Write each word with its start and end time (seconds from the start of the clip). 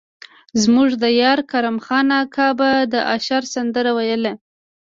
زموږ 0.61 0.89
د 0.97 0.97
ديار 1.03 1.39
کرم 1.51 1.77
خان 1.85 2.07
اکا 2.21 2.47
به 2.59 2.69
د 2.93 2.95
اشر 3.15 3.43
سندره 3.53 3.91
ويله. 3.97 4.33